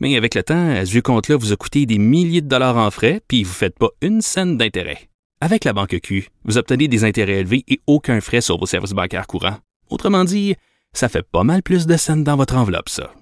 [0.00, 2.90] Mais avec le temps, ce vieux compte-là vous a coûté des milliers de dollars en
[2.90, 5.10] frais, puis vous ne faites pas une scène d'intérêt.
[5.42, 8.92] Avec la Banque Q, vous obtenez des intérêts élevés et aucun frais sur vos services
[8.92, 9.58] bancaires courants.
[9.88, 10.54] Autrement dit,
[10.92, 13.12] ça fait pas mal plus de scènes dans votre enveloppe, ça.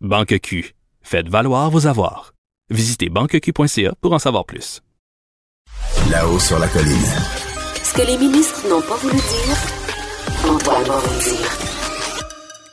[0.00, 0.74] Banque Q.
[1.02, 2.34] Faites valoir vos avoirs.
[2.70, 4.80] Visitez banqueq.ca pour en savoir plus.
[6.10, 6.96] Là-haut sur la colline.
[7.82, 9.74] Ce que les ministres n'ont pas voulu dire,
[10.42, 11.73] va vous le dire.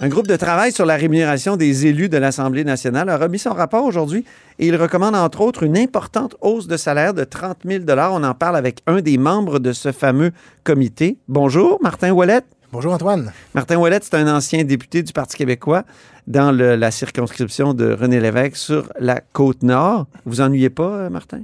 [0.03, 3.51] Un groupe de travail sur la rémunération des élus de l'Assemblée nationale a remis son
[3.53, 4.25] rapport aujourd'hui
[4.57, 8.33] et il recommande entre autres une importante hausse de salaire de 30 000 On en
[8.33, 10.31] parle avec un des membres de ce fameux
[10.63, 11.17] comité.
[11.27, 12.41] Bonjour, Martin Ouellet.
[12.71, 13.31] Bonjour Antoine.
[13.53, 15.83] Martin Ouellet, c'est un ancien député du Parti québécois
[16.25, 20.07] dans le- la circonscription de René Lévesque sur la côte nord.
[20.25, 21.41] Vous ennuyez pas, euh, Martin?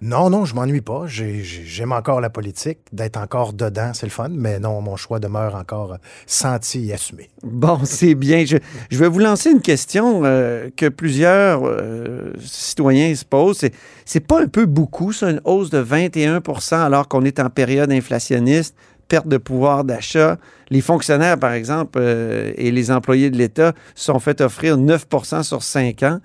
[0.00, 1.04] Non, non, je m'ennuie pas.
[1.06, 2.78] J'ai- j'ai- J'aime encore la politique.
[2.92, 6.94] D'être encore dedans, c'est le fun, mais non, mon choix demeure encore euh, senti et
[6.94, 7.28] assumé.
[7.42, 8.44] Bon, c'est bien.
[8.44, 13.64] Je, vais vous lancer une question euh, que plusieurs euh, citoyens se posent.
[14.04, 17.90] C'est, pas un peu beaucoup, ça, une hausse de 21% alors qu'on est en période
[17.90, 18.76] inflationniste,
[19.08, 20.38] perte de pouvoir d'achat.
[20.70, 26.02] Les fonctionnaires, par exemple, et les employés de l'État sont fait offrir 9% sur 5
[26.02, 26.20] ans.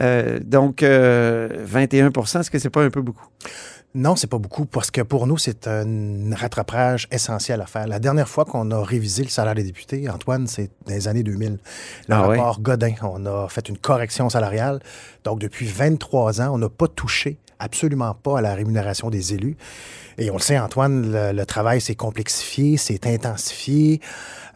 [0.00, 3.26] Euh, donc, euh, 21% est-ce que c'est pas un peu beaucoup?
[3.94, 7.86] Non, c'est pas beaucoup parce que pour nous, c'est un rattrapage essentiel à faire.
[7.86, 11.22] La dernière fois qu'on a révisé le salaire des députés, Antoine, c'est dans les années
[11.22, 11.52] 2000.
[12.08, 12.38] Le Ah ouais?
[12.38, 14.80] rapport Godin, on a fait une correction salariale.
[15.24, 19.56] Donc, depuis 23 ans, on n'a pas touché absolument pas à la rémunération des élus.
[20.18, 24.00] Et on le sait, Antoine, le, le travail s'est complexifié, s'est intensifié.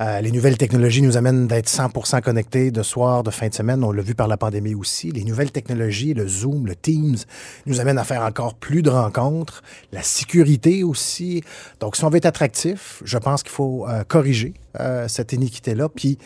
[0.01, 3.85] Euh, les nouvelles technologies nous amènent d'être 100% connectés de soir, de fin de semaine.
[3.85, 5.13] On l'a vu par la pandémie aussi.
[5.13, 7.19] Les nouvelles technologies, le Zoom, le Teams,
[7.67, 9.63] nous amènent à faire encore plus de rencontres.
[9.93, 11.45] La sécurité aussi.
[11.79, 15.89] Donc, si on veut être attractif, je pense qu'il faut euh, corriger euh, cette iniquité-là.
[15.89, 16.19] Puis,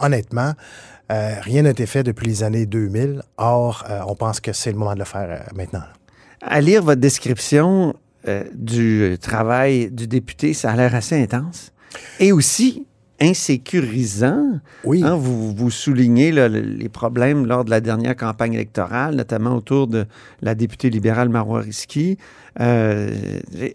[0.00, 0.52] honnêtement,
[1.10, 3.22] euh, rien n'a été fait depuis les années 2000.
[3.36, 5.84] Or, euh, on pense que c'est le moment de le faire euh, maintenant.
[6.44, 7.94] À lire votre description
[8.28, 11.72] euh, du travail du député, ça a l'air assez intense.
[12.20, 12.86] Et aussi
[13.20, 14.60] insécurisant.
[14.84, 15.02] Oui.
[15.04, 19.86] Hein, vous, vous soulignez là, les problèmes lors de la dernière campagne électorale, notamment autour
[19.86, 20.06] de
[20.40, 22.18] la députée libérale Marois Risky.
[22.60, 23.10] Euh,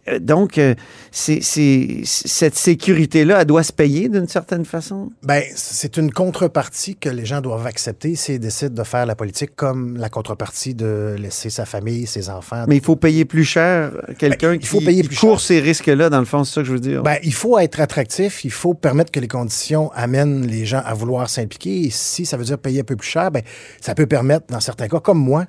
[0.07, 0.75] euh, donc, euh,
[1.11, 5.09] c'est, cette sécurité-là, elle doit se payer d'une certaine façon?
[5.23, 9.55] Ben, c'est une contrepartie que les gens doivent accepter s'ils décident de faire la politique
[9.55, 12.65] comme la contrepartie de laisser sa famille, ses enfants.
[12.67, 15.39] Mais il faut payer plus cher quelqu'un Ben, il faut qui, payer qui plus court
[15.39, 15.47] cher.
[15.47, 17.03] ces risques-là, dans le fond, c'est ça que je veux dire.
[17.03, 20.93] Ben, il faut être attractif, il faut permettre que les conditions amènent les gens à
[20.93, 21.85] vouloir s'impliquer.
[21.85, 23.41] Et si ça veut dire payer un peu plus cher, ben,
[23.81, 25.45] ça peut permettre, dans certains cas, comme moi,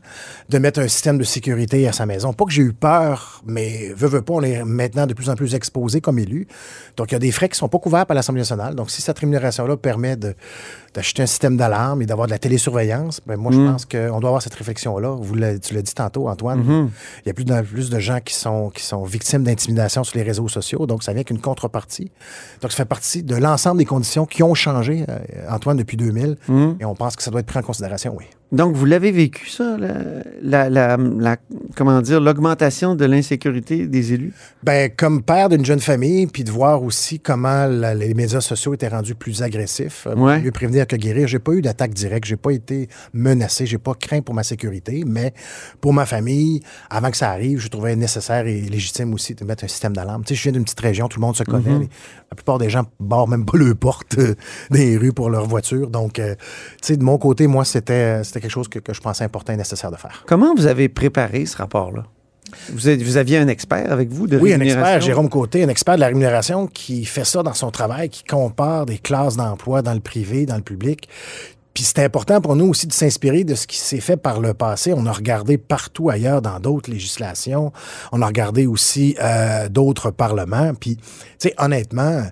[0.49, 2.33] de mettre un système de sécurité à sa maison.
[2.33, 5.35] Pas que j'ai eu peur, mais veut, veut pas, on est maintenant de plus en
[5.35, 6.47] plus exposé comme élu.
[6.97, 8.75] Donc, il y a des frais qui sont pas couverts par l'Assemblée nationale.
[8.75, 13.37] Donc, si cette rémunération-là permet d'acheter un système d'alarme et d'avoir de la télésurveillance, ben,
[13.37, 15.17] moi, je pense qu'on doit avoir cette réflexion-là.
[15.63, 16.91] Tu l'as dit tantôt, Antoine.
[17.25, 20.17] Il y a plus de, plus de gens qui sont, qui sont victimes d'intimidation sur
[20.17, 20.87] les réseaux sociaux.
[20.87, 22.11] Donc, ça vient qu'une contrepartie.
[22.63, 25.19] Donc, ça fait partie de l'ensemble des conditions qui ont changé, euh,
[25.51, 26.37] Antoine, depuis 2000.
[26.81, 28.25] Et on pense que ça doit être pris en considération, oui.
[28.51, 29.77] Donc, vous l'avez vécu, ça,
[30.43, 30.97] la, la-
[31.77, 34.33] comment dire, l'augmentation de l'insécurité des élus?
[34.63, 38.89] Ben, comme père d'une jeune famille, puis de voir aussi comment les médias sociaux étaient
[38.89, 40.41] rendus plus agressifs, euh, Ouais.
[40.41, 41.29] mieux prévenir que guérir.
[41.29, 45.05] J'ai pas eu d'attaque directe, j'ai pas été menacé, j'ai pas craint pour ma sécurité,
[45.07, 45.35] mais
[45.83, 49.65] pour ma famille, avant que ça arrive, je trouvais nécessaire et légitime aussi de mettre
[49.65, 50.23] un système d'alarme.
[50.25, 51.69] Tu sais, je viens d'une petite région, tout le monde se connaît.
[51.71, 51.81] Mm-hmm.
[51.81, 51.89] Les-
[52.31, 54.35] la plupart des gens barrent même pas le porte euh,
[54.71, 55.89] des rues pour leur voiture.
[55.91, 56.35] Donc, euh,
[56.83, 59.53] tu sais, de mon côté, moi, c'était c'était quelque chose que, que je pensais important
[59.53, 60.23] et nécessaire de faire.
[60.27, 62.05] Comment vous avez préparé ce rapport-là?
[62.73, 65.69] Vous, êtes- vous aviez un expert avec vous de Oui, un expert, Jérôme Côté, un
[65.69, 69.83] expert de la rémunération qui fait ça dans son travail, qui compare des classes d'emploi
[69.83, 71.09] dans le privé, dans le public.
[71.79, 74.53] Puis c'est important pour nous aussi de s'inspirer de ce qui s'est fait par le
[74.53, 74.93] passé.
[74.97, 77.73] On a regardé partout ailleurs dans d'autres législations.
[78.11, 80.73] On a regardé aussi euh, d'autres parlements.
[80.75, 81.05] Puis, tu
[81.39, 82.23] sais, honnêtement,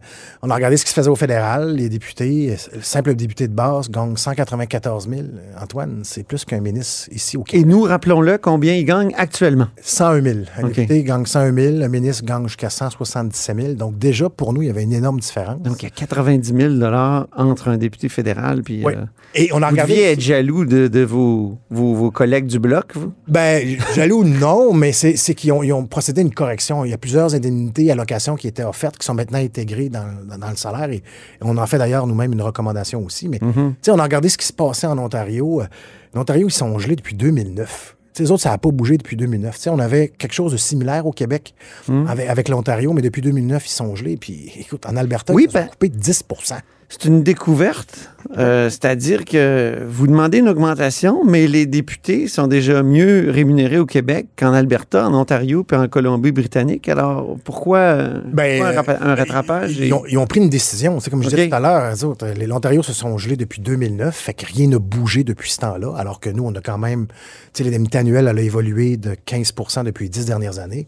[0.43, 1.77] on a regardé ce qui se faisait au fédéral.
[1.77, 5.23] Les députés, le simple député de base gagne 194 000.
[5.63, 7.65] Antoine, c'est plus qu'un ministre ici au Québec.
[7.65, 9.69] Et nous, rappelons-le, combien il gagne actuellement?
[9.81, 10.39] 101 000.
[10.59, 13.75] Un député gagne 101 000, le ministre gagne jusqu'à 177 000.
[13.75, 15.63] Donc, déjà, pour nous, il y avait une énorme différence.
[15.63, 16.93] Donc, il y a 90 000
[17.37, 18.83] entre un député fédéral puis...
[18.85, 18.95] Oui.
[18.97, 19.05] euh,
[19.37, 19.93] Et on a Vous regardé.
[19.93, 23.13] deviez être jaloux de, de vos, vos, vos collègues du bloc, vous?
[23.29, 26.85] Ben, jaloux, non, mais c'est c'est qu'ils ont, ils ont procédé à une correction.
[26.85, 30.39] Il y a plusieurs indemnités, allocations qui étaient offertes, qui sont maintenant intégrées dans, dans-
[30.39, 30.91] dans le salaire.
[30.91, 31.03] Et, et
[31.43, 33.29] on en fait d'ailleurs nous-mêmes une recommandation aussi.
[33.29, 33.47] Mais, tu
[33.83, 35.61] sais, on a regardé ce qui se passait en Ontario.
[35.61, 35.67] Euh,
[36.15, 37.97] L'Ontario, ils sont gelés depuis 2009.
[38.15, 39.55] Tu sais, les autres, ça n'a pas bougé depuis 2009.
[39.57, 41.55] Tu sais, on avait quelque chose de similaire au Québec
[42.09, 44.17] avec, avec l'Ontario, mais depuis 2009, ils sont gelés.
[44.17, 46.25] Puis, écoute, en Alberta, Oui, ils ben- coupés de 10
[46.89, 48.11] C'est une découverte.
[48.39, 53.87] Euh, C'est-à-dire que vous demandez une augmentation, mais les députés sont déjà mieux rémunérés au
[53.87, 56.89] Québec qu'en Alberta, en Ontario puis en Colombie-Britannique.
[56.89, 59.79] Alors, pourquoi, euh, Ben, pourquoi un, un rattrapage?
[59.79, 61.01] Ils, ont, ils ont pris une décision.
[61.01, 61.95] C'est comme je disais tout à l'heure,
[62.47, 66.21] l'Ontario se sont gelés depuis 2009, fait que rien n'a bougé depuis ce temps-là, alors
[66.21, 67.07] que nous, on a quand même,
[67.53, 70.87] tu sais, l'indemnité annuelle, elle a évolué de 15% depuis les dix dernières années.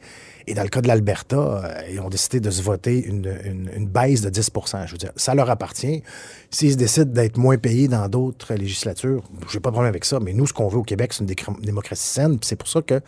[0.50, 3.70] Et dans le cas de l'Alberta, euh, ils ont décidé de se voter une, une-
[3.76, 6.02] une baisse de 10% Je veux dire, ça leur appartient.
[6.50, 9.22] S'ils décident d'être moins payés dans d'autres législatures,
[9.52, 10.18] j'ai pas de problème avec ça.
[10.20, 12.38] Mais nous, ce qu'on veut au Québec, c'est une démocratie saine.
[12.40, 13.00] C'est pour ça que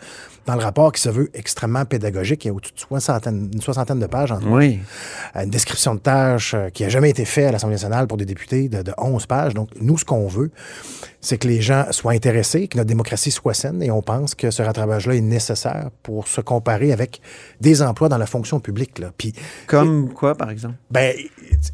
[0.45, 3.61] dans le rapport qui se veut extrêmement pédagogique, il y a au-dessus de soixantaine, une
[3.61, 4.79] soixantaine de pages Oui.
[5.35, 8.25] une description de tâches euh, qui n'a jamais été faite à l'Assemblée nationale pour des
[8.25, 9.53] députés de, de 11 pages.
[9.55, 10.51] Donc, nous, ce qu'on veut,
[11.21, 14.51] c'est que les gens soient intéressés, que notre démocratie soit saine, et on pense que
[14.51, 17.21] ce rattrapage-là est nécessaire pour se comparer avec
[17.61, 18.99] des emplois dans la fonction publique.
[18.99, 19.11] Là.
[19.15, 19.33] Puis,
[19.67, 20.75] Comme quoi, par exemple?
[20.89, 21.15] ben,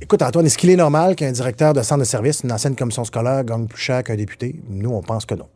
[0.01, 3.03] écoute, Antoine, est-ce qu'il est normal qu'un directeur de centre de service, une ancienne commission
[3.05, 4.59] scolaire, gagne plus cher qu'un député?
[4.69, 5.47] Nous, on pense que non.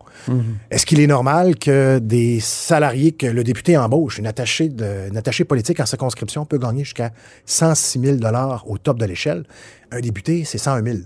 [0.69, 5.17] Est-ce qu'il est normal que des salariés que le député embauche, une attachée, de, une
[5.17, 7.11] attachée politique en circonscription, peut gagner jusqu'à
[7.45, 8.17] 106 000
[8.65, 9.45] au top de l'échelle?
[9.91, 10.97] Un député, c'est 101 000.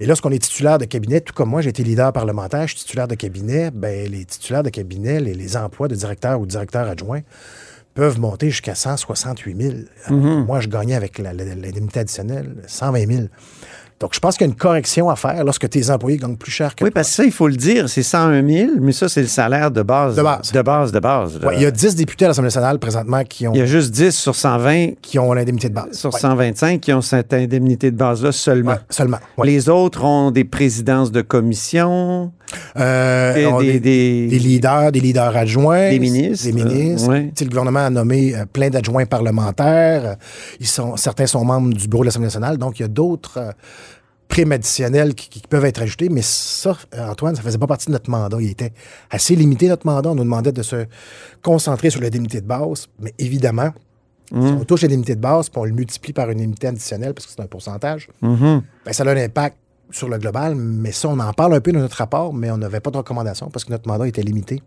[0.00, 2.84] Et lorsqu'on est titulaire de cabinet, tout comme moi, j'ai été leader parlementaire, je suis
[2.84, 6.88] titulaire de cabinet, ben, les titulaires de cabinet, les, les emplois de directeur ou directeur
[6.88, 7.20] adjoint
[7.94, 9.74] peuvent monter jusqu'à 168 000.
[10.06, 13.28] Alors que Moi, je gagnais avec l'indemnité additionnelle 120 000.
[14.00, 16.50] Donc, je pense qu'il y a une correction à faire lorsque tes employés gagnent plus
[16.50, 16.94] cher que Oui, toi.
[16.94, 19.70] parce que ça, il faut le dire, c'est 101 000, mais ça, c'est le salaire
[19.70, 20.16] de base.
[20.16, 20.52] De base.
[20.52, 21.36] De base, de base.
[21.44, 23.66] Ouais, il y a 10 députés à l'Assemblée nationale présentement qui ont, Il y a
[23.66, 25.92] juste 10 sur 120, qui ont l'indemnité de base.
[25.92, 26.18] sur Ouais.
[26.18, 28.70] 125 qui ont cette indemnité de base-là seulement.
[28.72, 29.18] Ouais, seulement.
[29.44, 32.32] Les autres ont des présidences de commission,
[32.76, 35.90] Euh, des, des, des- des leaders, des leaders adjoints.
[35.90, 37.08] Des ministres, Des ministres.
[37.08, 37.32] euh, ouais.
[37.40, 40.16] Le gouvernement a nommé euh, plein d'adjoints parlementaires.
[40.58, 42.58] Ils sont, certains sont membres du bureau de l'Assemblée nationale.
[42.58, 43.54] Donc, il y a d'autres
[44.28, 46.08] primes additionnelles qui, qui peuvent être ajoutés.
[46.08, 48.38] Mais ça, Antoine, ça faisait pas partie de notre mandat.
[48.40, 48.72] Il était
[49.10, 50.10] assez limité, notre mandat.
[50.10, 50.86] On nous demandait de se
[51.42, 52.86] concentrer sur l'indemnité de base.
[53.00, 53.70] Mais évidemment,
[54.32, 57.26] si on touche l'indemnité de base, puis on le multiplie par une indemnité additionnelle, parce
[57.26, 58.62] que c'est un pourcentage, Mhm.
[58.86, 59.56] ben, ça a un impact
[59.92, 62.58] sur le global, mais ça, on en parle un peu dans notre rapport, mais on
[62.58, 64.62] n'avait pas de recommandation parce que notre mandat était limité.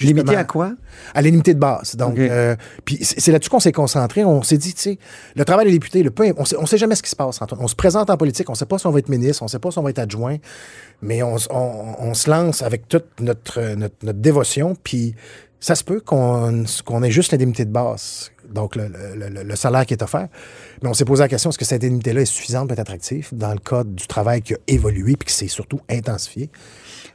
[0.00, 0.72] Limité Justement, à quoi?
[1.14, 1.96] À l'unité de base.
[1.96, 2.54] Donc, euh,
[2.84, 4.24] puis c'est là-dessus qu'on s'est concentré.
[4.24, 4.98] On s'est dit, tu sais,
[5.34, 7.42] le travail des députés, le peu, on sait, on sait jamais ce qui se passe.
[7.42, 7.60] Antoine.
[7.60, 9.58] On se présente en politique, on sait pas si on va être ministre, on sait
[9.58, 10.36] pas si on va être adjoint,
[11.02, 15.16] mais on, s- on- on se lance avec toute notre, notre, notre dévotion, puis
[15.58, 18.84] ça se peut qu'on qu'on ait juste l'indemnité de base, donc le,
[19.16, 20.28] le- le- le salaire qui est offert.
[20.82, 23.28] Mais on s'est posé la question, est-ce que cette indemnité-là est suffisante pour être attractive
[23.32, 26.50] dans le cadre du travail qui a évolué puis qui s'est surtout intensifié?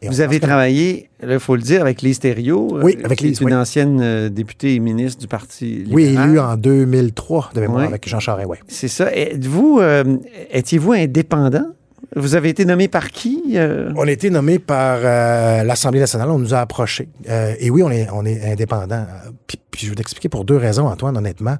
[0.02, 2.80] Et Vous avez travaillé, il faut le dire, avec Lise Thériault.
[2.84, 3.54] Oui, euh, avec qui est une oui.
[3.56, 6.30] ancienne euh, députée et ministre du Parti Oui, libéral.
[6.30, 8.58] élu en 2003 de mémoire avec Jean Charest, oui.
[8.68, 9.10] C'est ça.
[9.16, 10.18] Êtes-vous, euh,
[10.52, 11.68] étiez-vous indépendant?
[12.16, 13.42] Vous avez été nommé par qui?
[13.56, 13.92] euh?
[13.96, 17.10] On a été nommé par euh, l'Assemblée nationale, on nous a approchés.
[17.30, 19.06] Euh, et oui, on est, on est indépendant.
[19.48, 21.58] Puis, puis je vais t'expliquer pour deux raisons, Antoine, honnêtement.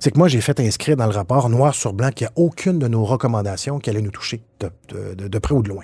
[0.00, 2.32] C'est que moi, j'ai fait inscrire dans le rapport noir sur blanc qu'il n'y a
[2.36, 5.68] aucune de nos recommandations qui allait nous toucher de, de- de- de près ou de
[5.70, 5.82] loin.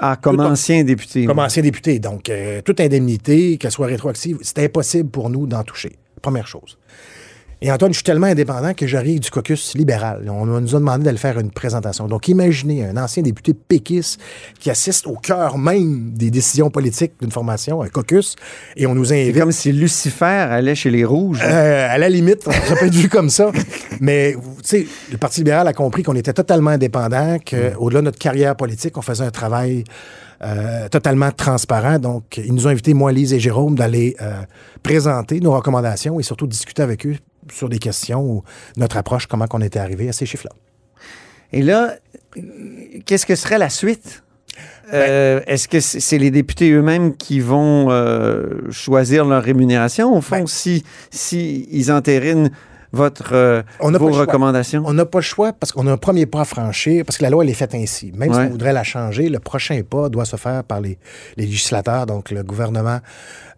[0.00, 1.24] Ah, comme Tout- ancien député.
[1.26, 1.98] Comme ancien député.
[1.98, 2.30] Donc,
[2.64, 5.96] toute indemnité, qu'elle soit rétroactive, c'est impossible pour nous d'en toucher.
[6.22, 6.78] Première chose.
[7.66, 10.30] Et Antoine, je suis tellement indépendant que j'arrive du caucus libéral.
[10.30, 12.06] On nous a demandé d'aller faire une présentation.
[12.08, 14.20] Donc, imaginez un ancien député péquiste
[14.60, 18.36] qui assiste au cœur même des décisions politiques d'une formation, un caucus,
[18.76, 19.38] et on nous C'est invite.
[19.40, 21.40] comme si Lucifer allait chez les Rouges.
[21.42, 23.50] Euh, à la limite, ça peut être vu comme ça.
[23.98, 28.18] Mais, tu sais, le Parti libéral a compris qu'on était totalement indépendant, qu'au-delà de notre
[28.18, 29.84] carrière politique, on faisait un travail
[30.42, 31.98] euh, totalement transparent.
[31.98, 34.42] Donc, ils nous ont invités, moi, Lise et Jérôme, d'aller euh,
[34.82, 37.16] présenter nos recommandations et surtout discuter avec eux
[37.52, 38.42] sur des questions ou
[38.76, 40.52] notre approche, comment on était arrivé à ces chiffres-là.
[41.52, 41.94] Et là,
[43.06, 44.22] qu'est-ce que serait la suite?
[44.92, 50.14] Euh, Est-ce que c'est c'est les députés eux-mêmes qui vont euh, choisir leur rémunération?
[50.16, 52.50] Au fond, Ben- si, si ils entérinent
[52.94, 54.26] votre, euh, On n'a vos pas le choix.
[54.26, 54.82] recommandations?
[54.86, 57.22] On n'a pas le choix parce qu'on a un premier pas à franchir, parce que
[57.24, 58.12] la loi, elle est faite ainsi.
[58.16, 60.98] Même si on voudrait la changer, le prochain pas doit se faire par les,
[61.36, 62.06] les législateurs.
[62.06, 63.00] Donc, le gouvernement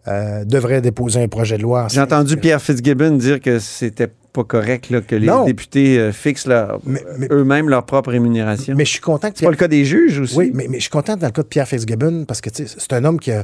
[0.07, 1.87] euh, devrait déposer un projet de loi.
[1.89, 5.45] J'ai entendu Pierre Fitzgibbon dire que c'était pas correct là, que les Non.
[5.45, 6.47] députés euh, fixent
[6.85, 8.75] mais- eux-mêmes leur propre rémunération.
[8.77, 10.35] Mais je suis content que c'est pas le cas des juges aussi.
[10.37, 12.93] Oui, mais, mais je suis content dans le cas de Pierre Fitzgibbon parce que c'est
[12.93, 13.43] un homme qui a,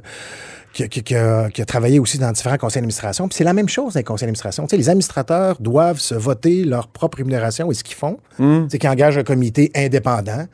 [0.73, 3.27] qui, a- qui a- qui a- qui a travaillé aussi dans différents conseils d'administration.
[3.27, 4.63] Puis c'est la même chose dans les conseils d'administration.
[4.65, 8.67] Tu sais, les administrateurs doivent se voter leur propre rémunération et ce qu'ils font, Hum.
[8.71, 10.45] c'est qu'ils engagent un comité indépendant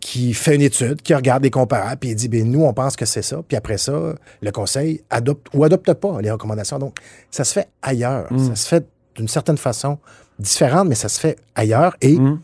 [0.00, 2.96] qui fait une étude, qui regarde des comparables, puis il dit, ben nous, on pense
[2.96, 3.42] que c'est ça.
[3.46, 6.78] Puis après ça, le conseil adopte ou adopte pas les recommandations.
[6.78, 6.96] Donc,
[7.30, 8.26] ça se fait ailleurs.
[8.30, 8.38] Hum.
[8.38, 9.98] Ça se fait d'une certaine façon
[10.38, 11.96] différente, mais ça se fait ailleurs.
[12.00, 12.40] Et Hum.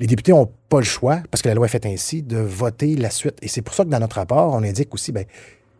[0.00, 2.96] les députés n'ont pas le choix, parce que la loi est faite ainsi, de voter
[2.96, 3.36] la suite.
[3.42, 5.24] Et c'est pour ça que dans notre rapport, on indique aussi, ben,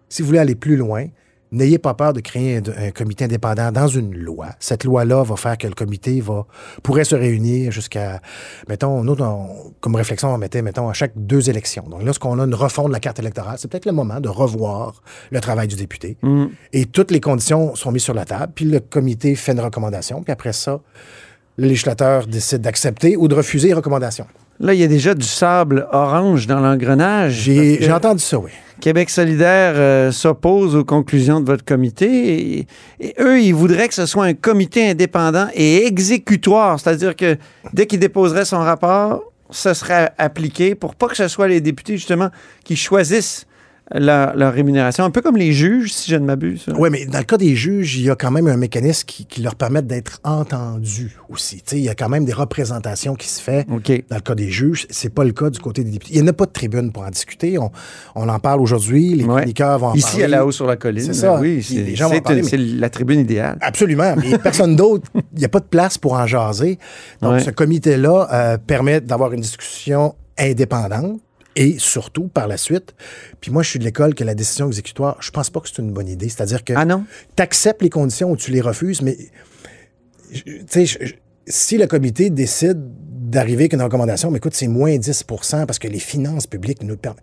[0.08, 1.06] si vous voulez aller plus loin,
[1.54, 4.48] n'ayez pas peur de créer un, un comité indépendant dans une loi.
[4.60, 6.46] Cette loi-là va faire que le comité va,
[6.82, 8.20] pourrait se réunir jusqu'à,
[8.68, 11.84] mettons, nous, on- comme réflexion, on mettait, mettons, à chaque deux élections.
[11.88, 15.02] Donc, lorsqu'on a une refonte de la carte électorale, c'est peut-être le moment de revoir
[15.30, 16.16] le travail du député.
[16.22, 16.50] Hum.
[16.72, 20.22] Et toutes les conditions sont mises sur la table, puis le comité fait une recommandation,
[20.22, 20.80] puis après ça,
[21.56, 24.26] le législateur décide d'accepter ou de refuser les recommandations.
[24.60, 27.32] Là, il y a déjà du sable orange dans l'engrenage.
[27.32, 28.50] J'ai entendu ça, oui.
[28.80, 32.66] Québec solidaire euh, s'oppose aux conclusions de votre comité et,
[33.00, 37.38] et eux, ils voudraient que ce soit un comité indépendant et exécutoire, c'est-à-dire que
[37.72, 41.96] dès qu'il déposerait son rapport, ce serait appliqué pour pas que ce soit les députés,
[41.96, 42.28] justement,
[42.64, 43.46] qui choisissent
[43.92, 46.64] leur, leur rémunération, un peu comme les juges, si je ne m'abuse.
[46.78, 49.26] Oui, mais dans le cas des juges, il y a quand même un mécanisme qui,
[49.26, 51.62] qui leur permet d'être entendus aussi.
[51.72, 54.04] Il y a quand même des représentations qui se fait OK.
[54.08, 54.86] dans le cas des juges.
[54.88, 56.14] C'est pas le cas du côté des députés.
[56.14, 57.58] Il n'y en a pas de tribune pour en discuter.
[57.58, 57.70] On,
[58.14, 59.14] on en parle aujourd'hui.
[59.16, 59.40] Les Ouais.
[59.42, 60.24] chroniqueurs vont en Ici, parler.
[60.24, 61.04] à la haut sur la colline.
[61.04, 61.38] C'est ça.
[61.38, 63.58] Oui, c'est la tribune idéale.
[63.60, 64.14] Absolument.
[64.16, 66.78] Mais personne d'autre, il n'y a pas de place pour en jaser.
[67.20, 67.40] Donc, Ouais.
[67.40, 71.20] ce comité-là euh, permet d'avoir une discussion indépendante
[71.56, 72.94] et surtout, par la suite,
[73.40, 75.80] puis moi, je suis de l'école que la décision exécutoire, je pense pas que c'est
[75.82, 76.28] une bonne idée.
[76.28, 76.84] C'est-à-dire que Ah
[77.36, 79.16] tu acceptes les conditions ou tu les refuses, mais
[80.32, 81.14] je- tu sais, je-
[81.46, 82.78] si le comité décide
[83.30, 85.24] d'arriver avec une recommandation, mais écoute, c'est moins 10
[85.66, 87.22] parce que les finances publiques nous permettent.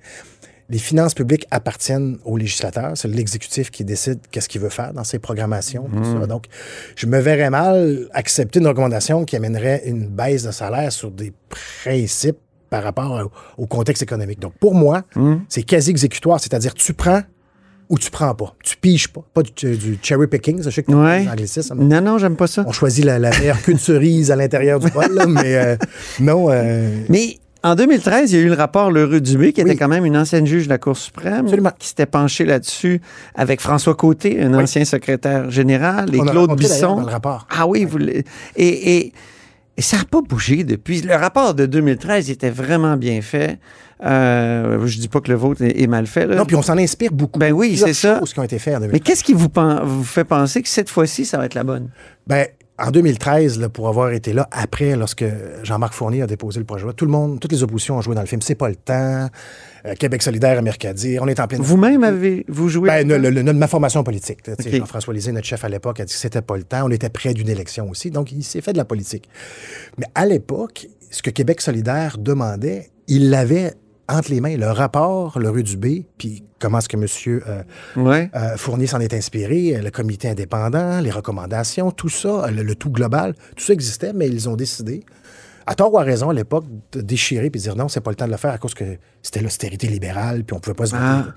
[0.69, 2.93] Les finances publiques appartiennent aux législateurs.
[2.95, 5.89] C'est l'exécutif qui décide qu'est-ce qu'il veut faire dans ses programmations.
[5.91, 6.27] tout ça.
[6.27, 6.45] Donc,
[6.95, 11.33] je me verrais mal accepter une recommandation qui amènerait une baisse de salaire sur des
[11.49, 12.37] principes
[12.71, 14.39] par rapport au, contexte économique.
[14.39, 15.35] Donc, pour moi, Mmh.
[15.49, 17.21] c'est quasi exécutoire, c'est-à-dire tu prends
[17.89, 18.55] ou tu prends pas.
[18.63, 19.21] Tu piges pas.
[19.33, 21.27] Pas du, du cherry picking, sais que Ouais.
[21.29, 21.75] anglicisme.
[21.83, 22.63] Non, non, j'aime pas ça.
[22.65, 25.75] On choisit la, la meilleure queue de cerise à l'intérieur du bol, là, mais euh,
[26.21, 26.49] non.
[26.49, 29.69] euh, Mais en 2013, il y a eu le rapport Lheureux Dubé, qui Oui.
[29.69, 31.71] était quand même une ancienne juge de la Cour suprême, Absolument.
[31.77, 33.01] qui s'était penchée là-dessus
[33.35, 34.63] avec François Côté, un Oui.
[34.63, 36.95] ancien secrétaire général, et on Claude Bisson.
[36.95, 37.45] dans le rapport.
[37.53, 38.23] Ah oui, vous et,
[38.55, 39.13] et,
[39.77, 41.01] et ça n'a pas bougé depuis.
[41.01, 43.59] Le rapport de 2013 il était vraiment bien fait.
[44.03, 46.25] Euh, je dis pas que le vôtre est, est mal fait.
[46.25, 46.35] Là.
[46.35, 47.39] Non, puis on s'en inspire beaucoup.
[47.39, 48.19] Ben oui, c'est ça.
[48.19, 48.93] choses qui ont été faites en 2013.
[48.93, 49.47] Mais qu'est-ce qui vous,
[49.83, 51.89] vous fait penser que cette fois-ci, ça va être la bonne?
[52.25, 52.47] Ben,
[52.83, 55.25] en 2013, là, pour avoir été là, après, lorsque
[55.63, 58.01] Jean-Marc Fournier a déposé le projet de loi, tout le monde, toutes les oppositions ont
[58.01, 58.41] joué dans le film.
[58.41, 59.27] C'est pas le temps.
[59.85, 61.19] Euh, Québec solidaire à Mercadier.
[61.19, 61.61] On est en pleine.
[61.61, 64.39] Vous-même avez vous joué Ben, le- le- le- ma formation politique.
[64.79, 66.85] Jean-François Lisée, notre chef à l'époque, a dit que c'était pas le temps.
[66.85, 68.11] On était près d'une élection aussi.
[68.11, 69.27] Donc, il s'est fait de la politique.
[69.97, 73.73] Mais à l'époque, ce que Québec solidaire demandait, il l'avait
[74.09, 77.41] entre les mains, le rapport, le rue du B, puis comment est-ce que M.
[78.05, 78.29] Ouais.
[78.35, 82.63] Euh, Fournier s'en est inspiré, euh, le comité indépendant, les recommandations, tout ça, euh, le,
[82.63, 85.03] le tout global, tout ça existait, mais ils ont décidé,
[85.65, 88.09] à tort ou à raison à l'époque, de déchirer puis de dire non, c'est pas
[88.11, 90.87] le temps de le faire à cause que c'était l'austérité libérale puis on pouvait pas
[90.87, 90.95] se.
[90.95, 91.27] Ah.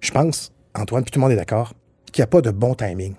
[0.00, 1.72] Je pense, Antoine, puis tout le monde est d'accord,
[2.12, 3.14] qu'il n'y a pas de bon timing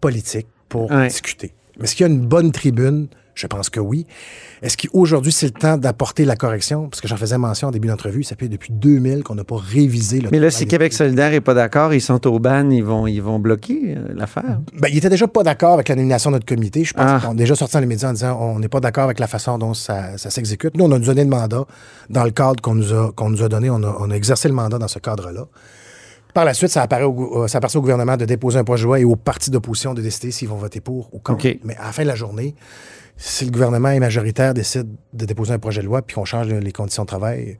[0.00, 1.08] politique pour Ouais.
[1.08, 1.54] discuter.
[1.78, 3.08] Mais est-ce qu'il y a une bonne tribune?
[3.38, 4.04] Je pense que oui.
[4.62, 6.88] Est-ce qu'aujourd'hui, c'est le temps d'apporter la correction?
[6.88, 9.56] Parce que j'en faisais mention en début d'entrevue, ça fait depuis 2000 qu'on n'a pas
[9.56, 12.82] révisé le Mais là, si Québec solidaire n'est pas d'accord, ils sont au ban, ils
[12.82, 14.58] vont, ils vont bloquer euh, l'affaire.
[14.80, 16.82] Ben, il était déjà pas d'accord avec la nomination de notre comité.
[16.82, 17.18] Je pense Ah.
[17.20, 19.28] qu'ils ont déjà sorti dans les médias en disant on n'est pas d'accord avec la
[19.28, 20.76] façon dont ça, ça s'exécute.
[20.76, 21.64] Nous, on a donné le mandat
[22.10, 23.70] dans le cadre qu'on nous a, qu'on nous a donné.
[23.70, 25.46] On a, on a exercé le mandat dans ce cadre-là.
[26.34, 28.82] Par la suite, ça, apparaît au, euh, ça appartient au gouvernement de déposer un projet
[28.82, 31.46] de loi et aux partis d'opposition de décider s'ils vont voter pour ou contre.
[31.64, 32.54] Mais à la fin de la journée,
[33.18, 36.46] si le gouvernement est majoritaire, décide de déposer un projet de loi puis qu'on change
[36.48, 37.58] les conditions de travail,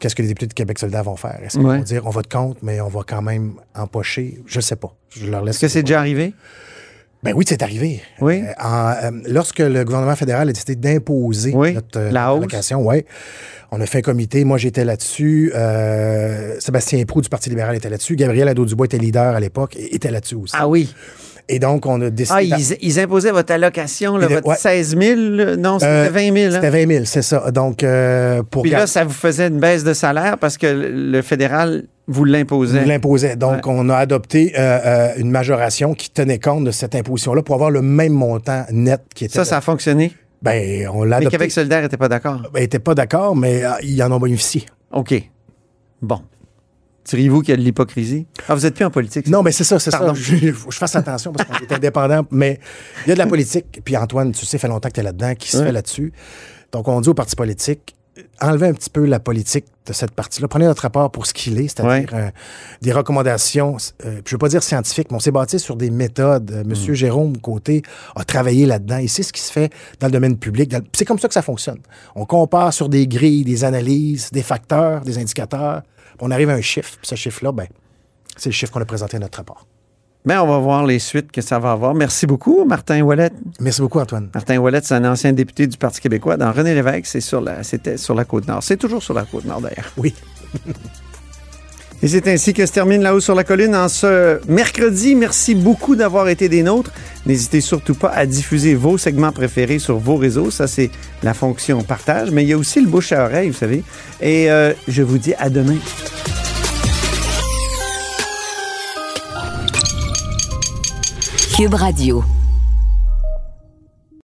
[0.00, 1.38] qu'est-ce que les députés de Québec solidaire vont faire?
[1.44, 1.76] Est-ce qu'ils Ouais.
[1.76, 4.40] vont dire on vote contre, mais on va quand même empocher?
[4.46, 4.94] Je sais pas.
[5.10, 5.56] Je leur laisse.
[5.56, 6.32] Est-ce que c'est déjà arrivé?
[7.22, 8.00] Ben oui, c'est arrivé.
[8.20, 8.42] Oui.
[8.46, 12.80] Euh, en, euh, lorsque le gouvernement fédéral a décidé d'imposer Oui, notre euh, la allocation,
[12.86, 13.04] ouais,
[13.72, 14.44] on a fait un comité.
[14.44, 15.50] Moi, j'étais là-dessus.
[15.52, 18.14] Euh, Sébastien Proux du Parti libéral était là-dessus.
[18.14, 20.54] Gabriel Nadeau-Dubois était leader à l'époque et était là-dessus aussi.
[20.56, 20.94] Ah oui.
[21.50, 22.36] Et donc, on a décidé...
[22.38, 24.56] Ah, ils, ils imposaient votre allocation, là, Et de- votre ouais.
[24.56, 25.20] 16 000.
[25.20, 25.56] là.
[25.56, 26.36] Non, c'était Euh, 20 000.
[26.36, 26.50] hein?
[26.62, 27.50] C'était 20 000, c'est ça.
[27.50, 28.62] Donc, euh, pour...
[28.62, 32.84] Puis là, ça vous faisait une baisse de salaire parce que le fédéral Vous l'imposez.
[32.84, 33.36] l'imposait.
[33.36, 37.54] Donc, on a adopté euh, euh, une majoration qui tenait compte de cette imposition-là pour
[37.54, 39.34] avoir le même montant net qui était.
[39.34, 40.12] Ça, ça a fonctionné?
[40.42, 41.36] Ben, on l'a Mais adopté.
[41.38, 42.42] Québec solidaire n'était pas d'accord.
[42.52, 44.66] Ben, était pas d'accord, mais ils en ont bénéficié.
[44.92, 45.14] OK.
[46.02, 46.20] Bon.
[47.08, 48.26] Diriez-vous qu'il y a de l'hypocrisie?
[48.48, 49.26] Ah, vous n'êtes plus en politique.
[49.28, 50.12] Non, mais c'est ça, c'est ça.
[50.42, 52.26] Il faut que je fasse attention parce qu'on est indépendant.
[52.30, 52.60] Mais
[53.06, 53.80] il y a de la politique.
[53.84, 56.12] Puis Antoine, tu sais, fait longtemps que tu es là-dedans, qui se fait là-dessus.
[56.72, 57.94] Donc, on dit aux partis politiques,
[58.42, 60.48] enlevez un petit peu la politique de cette partie-là.
[60.48, 62.30] Prenez notre rapport pour ce qu'il est, c'est-à-dire euh,
[62.82, 66.50] des recommandations, euh, je veux pas dire scientifiques, mais on s'est bâti sur des méthodes.
[66.50, 67.82] Euh, Monsieur Jérôme Côté
[68.16, 68.98] a travaillé là-dedans.
[68.98, 70.72] Et c'est ce qui se fait dans le domaine public.
[70.72, 71.78] Le- C'est comme ça que ça fonctionne.
[72.16, 75.82] On compare sur des grilles, des analyses, des facteurs, des indicateurs.
[76.20, 76.96] On arrive à un chiffre.
[76.98, 77.66] Puis ce chiffre-là, ben,
[78.36, 79.66] c'est le chiffre qu'on a présenté à notre rapport.
[80.24, 81.94] Ben, on va voir les suites que ça va avoir.
[81.94, 83.30] Merci beaucoup, Martin Ouellet.
[83.60, 84.28] Merci beaucoup, Antoine.
[84.34, 87.06] Martin Ouellet, c'est un ancien député du Parti québécois dans René Lévesque.
[87.06, 88.62] C'est sur la, c'était sur la Côte-Nord.
[88.62, 89.90] C'est toujours sur la Côte-Nord, d'ailleurs.
[89.96, 90.14] Oui.
[92.00, 95.16] Et c'est ainsi que se termine La Haut sur la Colline en ce mercredi.
[95.16, 96.92] Merci beaucoup d'avoir été des nôtres.
[97.26, 100.52] N'hésitez surtout pas à diffuser vos segments préférés sur vos réseaux.
[100.52, 100.90] Ça, c'est
[101.24, 102.30] la fonction partage.
[102.30, 103.82] Mais il y a aussi le bouche à oreille, vous savez.
[104.20, 105.78] Et euh, je vous dis à demain.
[111.56, 112.22] Cube Radio.